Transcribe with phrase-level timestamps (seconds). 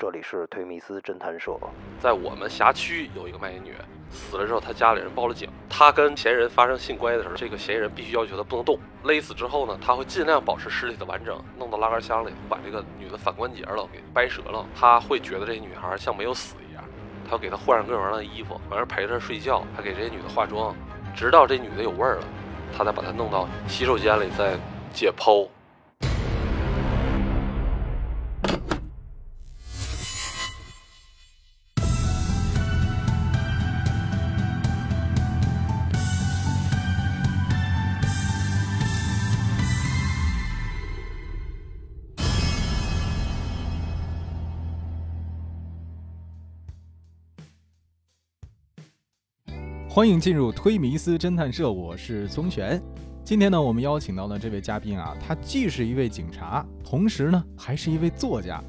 [0.00, 1.54] 这里是推迷斯侦探社。
[1.98, 3.74] 在我们辖区有一个卖淫女，
[4.10, 5.46] 死了之后，她家里人报了警。
[5.68, 8.78] 她跟嫌疑人发生性关系的时候，这个嫌疑人必须要求她不能动。
[9.02, 14.64] 勒死之后呢，他会尽量保持尸体的完整，弄到拉杆箱里，把这个女的反关节了给掰折了。
[14.74, 16.82] 他会觉得这女孩像没有死一样，
[17.26, 20.74] 他要给她换上各种各样的衣服，完事陪着她睡觉，还给这些女的化妆，
[21.14, 22.24] 直到这女的有味儿了，
[22.74, 24.56] 他才把她弄到洗手间里再
[24.94, 25.46] 解剖。
[49.92, 52.80] 欢迎进入推迷思侦探社，我是宗玄。
[53.24, 58.62] 今天呢，我们邀请到的这位嘉宾啊，他既是一位警察，同时呢，还是一位作家。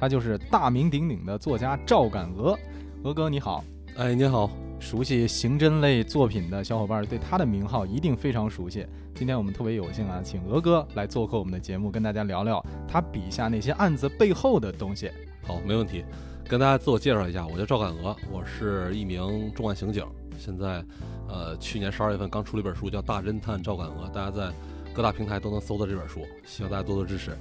[0.00, 2.58] 他就是大名鼎鼎的作家赵敢鹅。
[3.04, 4.50] 鹅哥你好，哎，你好。
[4.80, 8.84] 熟悉刑侦类作品的小伙伴对他的名号一定非常熟悉。
[9.14, 15.08] 今天我们特别有幸啊，请鹅哥来做客我们的节目，跟大家聊聊他笔下那些案子背后的东西。
[15.46, 16.04] 好，没问题。
[16.48, 20.04] 跟大家自我介绍一下，我叫赵敢鹅，我是一名重案刑警。
[20.38, 20.84] 现在，
[21.28, 24.52] 呃，去年十二月份刚出了一本书，叫《大侦探赵敢鹅》，大家在
[24.92, 27.36] 各大平台都能搜到这本书，希望大家多多支持。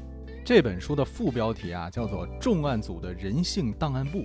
[0.46, 4.20] 这本书的副标题啊，叫做《重案组的人性档案簿》，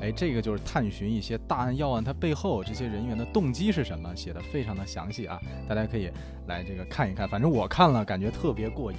[0.00, 6.10] 哎，这个就是探寻一些大案要案它背后这些人员的动机是什么，写的非常的详细啊，大家可以
[6.48, 7.28] 来这个看一看。
[7.28, 8.98] 反正我看了，感觉特别过瘾。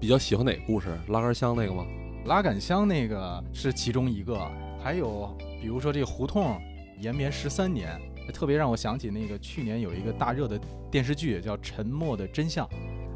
[0.00, 0.96] 比较喜欢哪个故事？
[1.08, 1.84] 拉杆箱那个吗？
[2.26, 4.38] 拉杆箱那个是其中一个，
[4.82, 6.60] 还有比如说这胡同
[7.00, 8.00] 延绵十三年。
[8.32, 10.60] 特别让我想起那个去年有一个大热的
[10.90, 12.66] 电视剧，叫《沉默的真相》，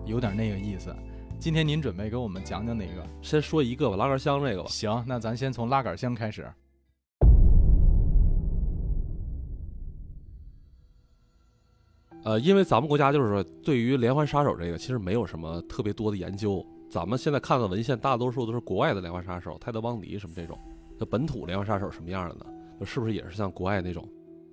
[0.07, 0.95] 有点那个意思。
[1.39, 3.07] 今天您准备给我们讲讲哪个？
[3.23, 4.69] 先说一个吧，拉杆箱这个吧。
[4.69, 6.47] 行，那咱先从拉杆箱开始。
[12.23, 16.65] 呃，因为咱们国家就是说，对于连环杀手这个，其实没有什么特别多的研究。
[16.91, 20.59] 咱们现在看的文献，大多数都是国外的连环杀手，泰德·邦迪什么这种。
[20.99, 22.45] 那本土连环杀手什么样的呢？
[22.85, 24.07] 是不是也是像国外那种？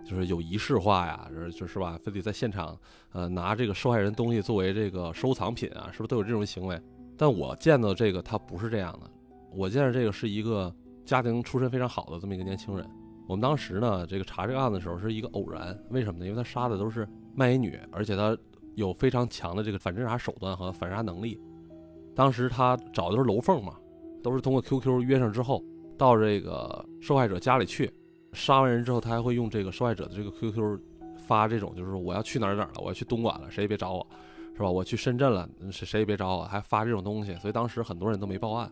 [0.08, 2.78] 就是有仪式化呀，就是吧，非得在现场，
[3.12, 6.82] 呃，拿这个受害人东西作为这个收藏品啊，是不是都有这种行为？
[7.18, 9.12] 但我见到这个他不是这样的，
[9.54, 10.74] 我见到这个是一个
[11.04, 12.90] 家庭出身非常好的这么一个年轻人。
[13.28, 16.26] 我们当时呢，这个查这个案子的时候是一个偶然，为什么呢？
[16.26, 18.38] 因为他杀的都是卖淫女，而且他
[18.76, 21.38] 有非常强的这个反侦查手段和反杀能力。
[22.16, 23.76] 当时他找的都是楼缝嘛，
[24.24, 25.62] 都是通过 QQ 约上之后，
[25.98, 27.92] 到这个受害者家里去。
[28.38, 30.80] 杀完人之后，他还会用这个受害者的这个 QQ
[31.18, 34.08] 发这种，就是说我要去哪儿哪儿了，我要去东莞了，谁也别找我，
[34.54, 34.70] 是吧？
[34.70, 37.34] 我去深圳了，谁谁也别找我，还发这种东西。
[37.36, 38.72] 所以当时很多人都没报案。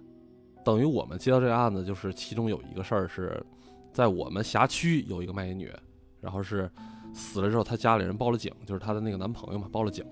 [0.63, 3.43] 等于我们接到这个案子，就是其中有一个事儿是
[3.91, 5.71] 在我们辖区有一个卖淫女，
[6.21, 6.69] 然后是
[7.13, 10.05] 死了之后，她家里人报了警，就是她的那个男朋友嘛，报了警。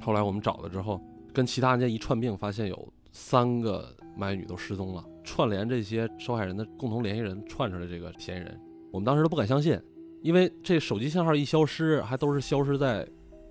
[0.00, 1.00] 后来我们找了之后，
[1.32, 5.04] 跟其他案件一串并，发现有三个卖淫女都失踪了。
[5.24, 8.60] 串联这些受害人的共同联系人串出来这个嫌疑人，
[8.92, 9.80] 我们当时都不敢相信，
[10.22, 13.06] 因为这手机信号一消失，还都是消失在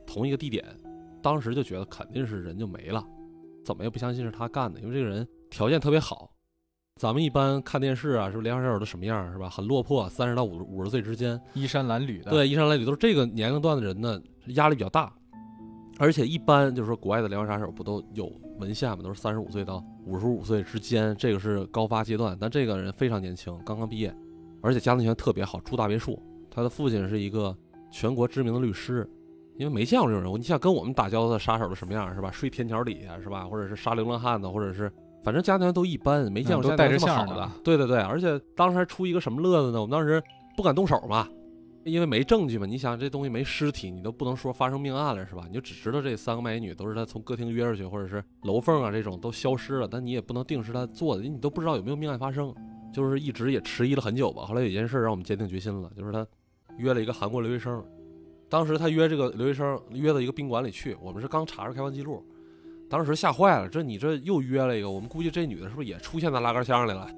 [0.05, 0.65] 同一个地点，
[1.21, 3.05] 当时就觉得肯定是人就没了，
[3.63, 6.29] 怎么也不相信是他干的，因为这个人条件特别好。
[6.99, 9.49] 咱们一般看电视啊，说连环杀手都什么样，是吧？
[9.49, 12.29] 很落魄，三十到五五十岁之间，衣衫褴褛的。
[12.29, 15.11] 对，衣衫褴褛都是这个年龄段的人呢，压力比较大。
[16.01, 19.03] 而且一般就是说，国外的连环杀手不都有文献嘛？
[19.03, 22.35] 都是三十五岁到五十五岁之间，这个是高发阶段。
[22.41, 24.11] 但这个人非常年轻，刚刚毕业，
[24.63, 26.19] 而且家庭条件特别好，住大别墅。
[26.49, 27.55] 他的父亲是一个
[27.91, 29.07] 全国知名的律师，
[29.59, 30.37] 因为没见过这种人物。
[30.37, 32.31] 你想跟我们打交道的杀手都什么样，是吧？
[32.31, 33.45] 睡天桥底下，是吧？
[33.45, 34.91] 或者是杀流浪汉的，或者是
[35.23, 37.47] 反正家庭都一般，没见过都带着这么好的。
[37.63, 39.79] 对对对，而且当时还出一个什么乐子呢？
[39.79, 40.19] 我们当时
[40.57, 41.27] 不敢动手嘛。
[41.83, 45.45] 因为没证据嘛，你想这东西没尸体，你都不能说发生命案了，是吧？
[45.47, 52.53] 你就只知道这三个卖淫女都是他从歌厅约出去，或者是楼缝啊这种都消失了，但你也不能定是他做的，你都不知道有没有命案发生，
[52.93, 54.43] 就是一直也迟疑了很久吧。
[54.45, 56.25] 后来有件事让我们坚定决心了，就是他
[56.77, 57.83] 约了一个韩国留学生，
[58.47, 62.23] 当时他约这个留学生约到一个宾馆里去，我们是刚查着开房记录，
[62.87, 67.09] 当时吓坏了，这你这又约了一个，我们估计这女的是不是也出现在拉杆箱里了？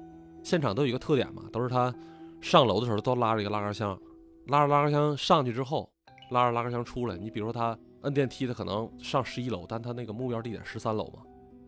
[0.42, 1.94] 现场都有一个特点嘛，都是他
[2.40, 3.98] 上楼的时候都拉着一个拉杆箱。
[4.46, 5.90] 拉着拉杆箱上去之后，
[6.30, 7.16] 拉着拉杆箱出来。
[7.16, 11.22] 你比如说他摁电梯，他可能上十一楼，但他那个目标地点十三楼嘛，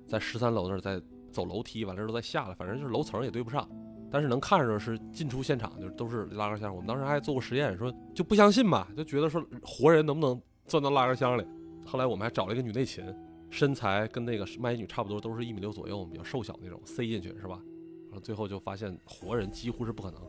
[0.07, 1.01] 在十三楼那儿再
[1.31, 3.69] 走楼梯，完了之后再下来，反正就是楼层也对不上。
[4.09, 6.75] 但是能看着是进出现场，就都是拉杆箱。
[6.75, 11.45] 我们当时还做过实验，说就不相信嘛，就觉得说活人能不能钻到拉杆箱里。
[11.85, 13.05] 后来我们还找了一个女内勤，
[13.51, 17.61] 身材跟那个卖淫女差不多，都是一米六左右，比较瘦小那种，塞进去是吧？
[18.09, 20.21] 然后最后就发现活人几乎是不可能。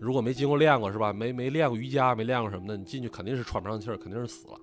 [0.00, 1.12] 如果没经过练过是吧？
[1.12, 4.58] 没没练过瑜伽，没练过什么的，你进去肯定是喘不上气儿，肯定是死了。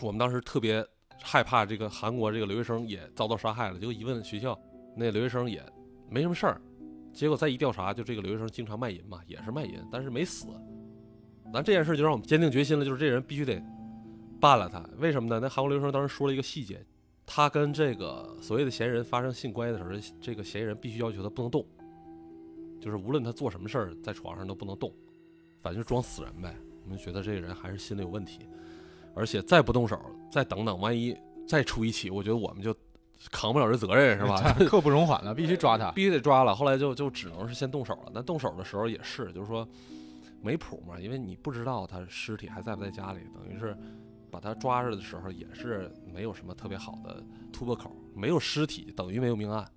[0.00, 0.84] 我们当时特别
[1.22, 4.58] 害怕这个韩国这个留学生也遭到杀害了，结果一问学校，
[4.96, 5.62] 那留学生也
[6.08, 6.60] 没什么事儿。
[7.12, 10.46] 结果再一调查，就这个留学生经常卖淫嘛，也是卖淫，但是没死。
[11.52, 13.60] 咱这件事就让我们坚定决心了，就是这人必须得
[14.40, 14.84] 办了他。
[14.98, 15.40] 为什么呢？
[15.40, 16.84] 那韩国留学生当时说了一个细节，
[17.26, 21.66] 他跟这个所谓的嫌疑人发生性关系的时候，这个嫌疑人必须要求他不能动。
[22.80, 24.92] 就是无论他做什么事儿，在床上都不能动，
[25.62, 26.54] 反正就装死人呗。
[26.84, 28.40] 我们觉得这个人还是心里有问题，
[29.14, 31.16] 而且再不动手，再等等，万一
[31.46, 32.74] 再出一起，我觉得我们就
[33.30, 34.54] 扛不了这责任，是吧？
[34.66, 36.54] 刻不容缓了，必须抓他，必须得抓了。
[36.54, 38.12] 后来就就只能是先动手了。
[38.14, 39.68] 但动手的时候也是，就是说
[40.40, 43.76] 没谱嘛，因为你不知道他尸体还在不在家里，等于是
[44.30, 47.22] 把他抓着的时候也是没有什么特别好的
[47.52, 49.68] 突破口，没有尸体等于没有命案，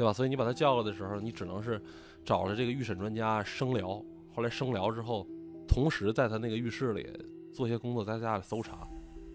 [0.00, 0.12] 对吧？
[0.12, 1.80] 所以你把他叫来的时候，你只能是。
[2.22, 3.88] 找了这个预审专家生聊，
[4.34, 5.26] 后来生聊之后，
[5.66, 7.08] 同时在他那个浴室里
[7.50, 8.86] 做些工作，在家里搜查，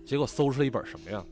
[0.06, 1.26] 结果搜出了一本什么呀？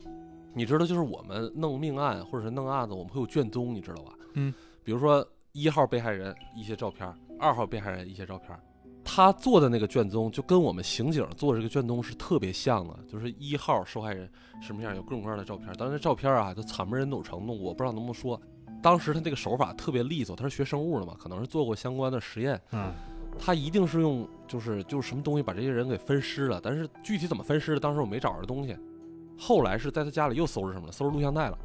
[0.52, 4.12] 你知道，就是我们弄命案或者是弄案子，我们会有卷宗，你知道吧？
[4.32, 4.52] 嗯，
[4.82, 7.08] 比如说一号被害人一些照片，
[7.38, 8.58] 二号被害人一些照片，
[9.04, 14.28] 他做的那个卷宗就跟我们刑警做的这个卷宗是特别像的，就是一号受害人
[14.60, 18.40] 什么样，有各种各样的照片，当然照片啊，都惨不忍睹程度，我不知道能不能说。
[18.84, 22.60] 当时他那个手法特别利索，他是学生物的嘛，可能是做过相关的实验。
[22.72, 22.92] 嗯，
[23.38, 28.76] 他一定是用就是就是什么东西把这些人给分尸了，但是具体怎么分尸的，当时我没找着东西。
[29.38, 30.92] 后来是在他家里又搜着什么了？
[30.92, 31.58] 搜着录像带了。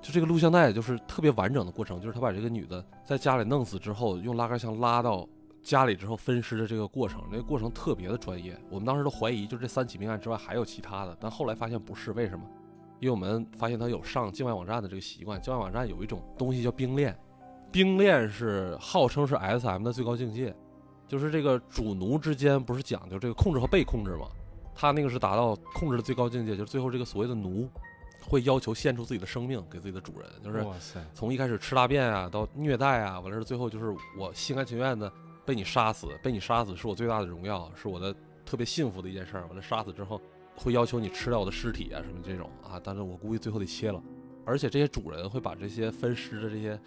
[0.00, 5.28] 就这个录像带就是特别完整的过程，就是他把这个女的在家里弄死之后，用拉杆箱拉到
[5.60, 8.56] 家里之后分尸的这个过程，那个过程特别的专业。
[8.70, 12.44] 我们当时都怀疑，就这三起命案之外还有其他的，但后来发现不是，为什么？
[13.04, 17.14] 因为我们发现他有上境外网站的这个习惯，境外网站有一种东西叫冰链，
[17.70, 20.56] 冰链是号称是 SM 的最高境界，
[21.06, 24.26] 就是这个主奴之间不是讲究这个控制和被控制吗？
[24.74, 27.68] 他那个是达到控制的最高境界，就是最后这个所谓的奴
[28.26, 30.64] 会要求献出自己的生命给自己的主人，就是
[31.12, 35.12] 从一开始吃大便啊，到虐待啊，完了是最后就是我心甘情愿的
[35.44, 38.16] 被你杀死，被你杀死是我最大的荣耀，是我的
[38.46, 39.46] 特别幸福的一件事儿。
[39.48, 40.18] 完了杀死之后。
[40.56, 44.02] 会要求你吃掉我的尸体啊，什么这种啊，但是我估计最后得切了，
[44.44, 46.80] 而且这些主人会把这些分尸的这些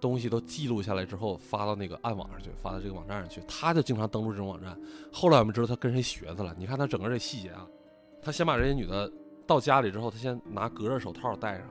[0.00, 4.78] 东西都记录下来之后发到那个暗网上去，发到这个网站上去，他就经常登录这种网站。
[5.12, 7.66] 后来我们知道他跟谁学的了，你看他整个这细节啊，
[8.20, 9.10] 他先把这些女的
[9.46, 11.68] 到家里之后，他先拿隔热手套戴上，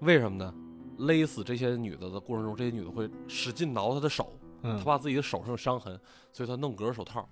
[0.00, 0.54] 为什么呢？
[0.98, 4.30] 勒死这些女的的过程中，这些女的会使劲挠他的手，
[4.62, 5.98] 他怕自己的手上有伤痕，
[6.30, 7.26] 所以他弄隔热手套。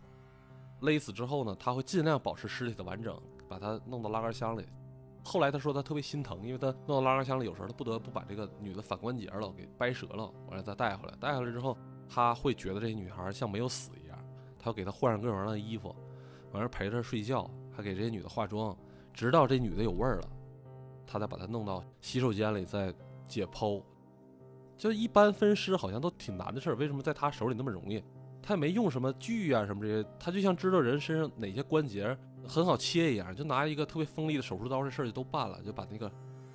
[0.81, 3.15] 勒死之后呢，他会尽量保持尸体的完整。
[3.49, 4.65] 把他弄到拉杆箱里，
[5.25, 11.15] 后来他说他特别心疼，因为他弄到拉杆箱里，有时候他不得不把这个女的反关节了给掰折了，完了再带回来。
[11.19, 11.77] 带回来之后，
[12.09, 14.19] 他会觉得这女孩像没有死一样，
[14.59, 15.95] 他要给她换上各种各样的衣服，
[16.53, 18.77] 完了陪着睡觉，还给这些女的化妆，
[19.13, 20.29] 直到这女的有味儿了，
[21.07, 22.95] 他再把她弄到洗手间里再
[23.27, 23.83] 解剖。
[24.77, 28.03] 就一般分尸好像都挺难的事儿，为什么在他手里那么容易？
[28.43, 32.17] 他也没用什么锯啊什么这些，他就像知道人身上哪些关节。
[32.47, 36.11] 很好切一样，就拿一个特别锋利的手术刀，这事儿就都办了，就把那个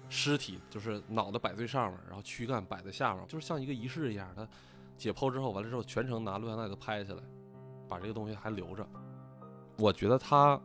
[0.10, 4.28] 尸体就是脑袋摆最上面，然后躯干摆在下面，就是像一个仪式一样。
[4.36, 4.48] 他
[4.98, 7.22] 解剖之后完了之后，全程拿录像带都拍下来，
[7.88, 8.84] 把这个东西还留着。
[9.78, 10.60] 我觉得他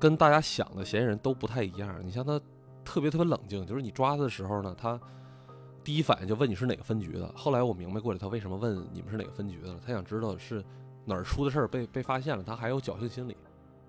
[0.00, 2.04] 跟大家想的嫌疑人都不太一样。
[2.04, 2.40] 你像他
[2.84, 5.00] 特别特别冷静，就是你抓他的时候呢，他
[5.82, 7.32] 第一反应就问你是哪个分局的。
[7.34, 10.64] 后来我明白过来，他为什么问你们是哪个分局的了，他想知道是
[11.04, 13.36] 哪儿出的事儿被被发现了，他还有侥幸心理。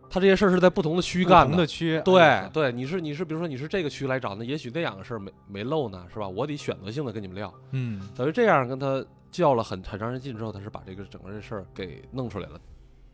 [0.10, 6.28] 他这些事儿是在不同的区干的，区对对，你是你是，比如说你是这个区来找，的也许那两个事儿没没漏呢，是吧？
[6.28, 12.60] 我得选择性的跟你们聊，嗯，等于这样跟他较了很很长时间劲之后，他是把这个整个这事儿给弄出来了。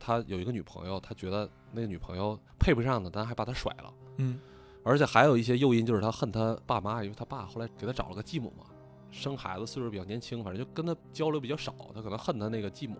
[0.00, 4.40] 他有一个女朋友，他觉得那个女朋友配不上他，但还把他甩了，嗯，
[4.88, 8.64] 而且还有一些诱因，就是他恨他爸妈，因为他爸后来给他找了个继母嘛，
[9.10, 12.96] 生孩子岁数比较年轻，反正就跟他交流比较少，他可能恨他那个继母。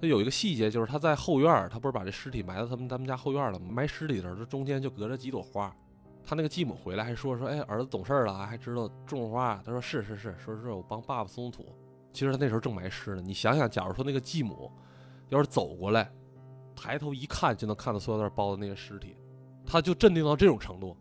[0.00, 3.66] 他有一个细节，就是他在后院他不是把这尸体埋到他们他们家后院了吗？
[3.70, 5.72] 埋尸体的时候，中间就隔着几朵花。
[6.24, 9.62] 他那个继母回来还说说，哎，儿子懂事了，还知道种花。
[9.64, 11.64] 他说是是是，说是我帮爸爸松土。
[12.12, 13.22] 其实他那时候正埋尸呢。
[13.22, 14.70] 你想想，假如说那个继母
[15.30, 16.10] 要是走过来，
[16.76, 19.16] 抬头一看就能看到塑料袋包的那个尸体，
[19.68, 20.96] 他就镇定到这种程度。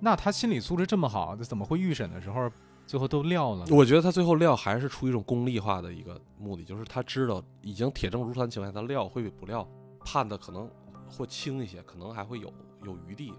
[0.00, 2.50] 那他心理素质这么好，怎么会预审的时候？
[2.86, 9.66] 最后都撂了，我觉得他最后撂还是出于一种功利化的一个目的，就是他知道已经铁证如山情况下，他撂会比不撂
[10.04, 10.70] 判的可能
[11.10, 12.52] 会轻一些，可能还会有
[12.84, 13.32] 有余地。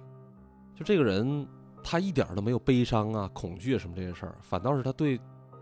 [0.76, 1.48] 就这个人，
[1.82, 5.18] 他一点都没有悲伤啊、恐惧什么这些事儿，反倒是他对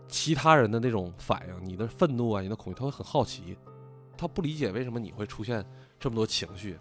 [0.08, 3.56] 其他人的那种反应，你的愤怒啊，你的恐惧，他会很好奇，
[4.18, 5.64] 他不理解为什么你会出现
[5.96, 6.76] 这么多情绪。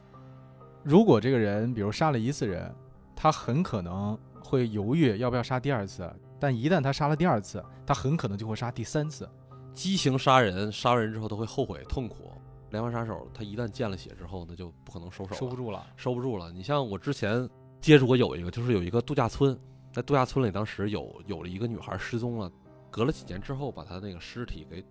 [0.86, 2.72] 如果这个人比如杀了一次人，
[3.16, 6.08] 他很可能会犹豫要不要杀第二次，
[6.40, 9.28] 但一旦他杀了第二次，他很可能就会杀第三次。
[9.74, 12.32] 激情杀人，杀完人之后都会后悔痛苦。
[12.70, 15.84] 连环杀手他一旦见了血之后，那就不可能收手，收不住了。
[15.96, 16.52] 收不住了。
[16.52, 17.50] 你像我之前
[17.82, 19.58] 接触过有一个，就是有一个度假村，
[19.92, 22.52] 在度假村里，当时有有了一个女孩失踪了，
[22.92, 24.86] 隔了几年之后，把她那个尸体给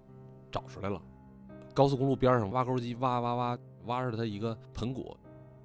[0.50, 1.00] 找出来了。
[1.72, 5.16] 高速公路边上挖沟机挖挖挖挖着她一个盆骨。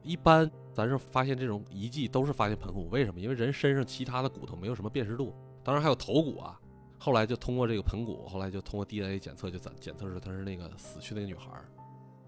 [0.03, 3.19] 一般咱是发现这种遗迹都是发现盆骨，为什么？
[3.19, 6.59] 因为人身上其他的骨头没有什么辨识度，当然还有头骨啊。
[7.01, 11.49] 后来就通过这个盆骨，后来就通过 DNA 检测，就检检测出她是那个死去那个女孩。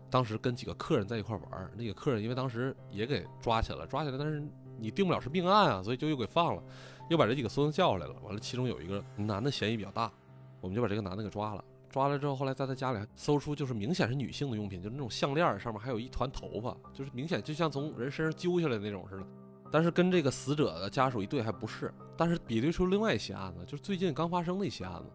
[0.09, 4.41] 当时跟几个客人在一块玩，那个客人因为当时也给抓起来了，抓起来，但是
[4.77, 6.63] 你定不了是命案啊，所以就又给放了，
[7.09, 8.15] 又把这几个孙子叫来了。
[8.23, 10.11] 完了，其中有一个男的嫌疑比较大，
[10.59, 11.63] 我们就把这个男的给抓了。
[11.91, 19.27] 抓了之后，后来在他家里搜出就是明显是女性的用品，就是那种项链上面还有一团头发，就是明显就像从人身上揪下来的那种似的。
[19.69, 25.09] 但是跟这个死者的家属一对还不是，但是比对出另外一起案子，就是最近刚发生的一起案子。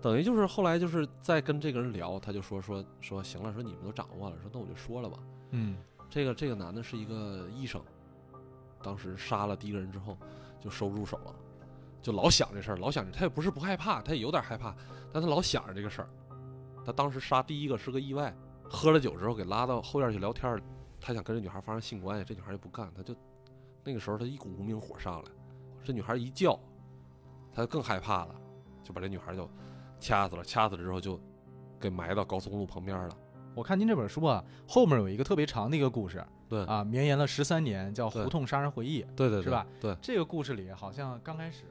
[0.00, 5.18] 等于就是后来就是在跟这个人聊，他就说说说行了，说你们都掌握了，说那我就说了吧。
[5.50, 5.76] 嗯，
[6.08, 7.80] 这个这个男的是一个医生，
[8.82, 10.16] 当时杀了第一个人之后
[10.60, 11.34] 就收不住手了，
[12.06, 14.72] 就老想这事儿，老想着他也不是不害怕，他也有点害怕，
[15.12, 16.08] 但他老想着这个事儿。
[16.84, 18.32] 他当时杀第一个是个意外，
[18.62, 20.56] 喝了酒之后给拉到后院去聊天，
[21.00, 23.12] 他想跟这女孩发生性关系，这女孩就不干，他就
[23.82, 25.28] 那个时候他一股无名火上来，
[25.82, 26.56] 这女孩一叫，
[27.52, 28.36] 他就更害怕了，
[28.84, 29.50] 就把这女孩就。
[29.98, 31.18] 掐死了，掐死了之后就
[31.80, 33.16] 给埋到高速公路旁边了。
[33.54, 39.66] 我看您这本书啊，后面有一个特别长的一个故事，对啊，绵延了十三年，叫《胡同杀人回忆》，对对，是吧？
[39.80, 41.64] 对，这个故事里好像刚开始